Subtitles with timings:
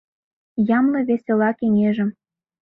[0.77, 2.09] Ямле весела кеҥежым